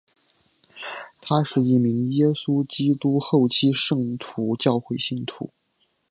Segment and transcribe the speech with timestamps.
[1.21, 5.51] 他是一名耶稣基督后期圣徒教会信徒。